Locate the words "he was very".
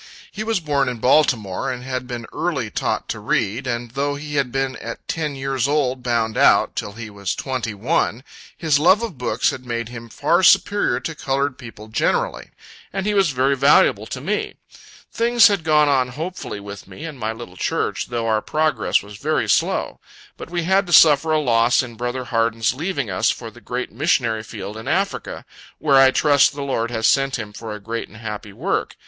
13.05-13.55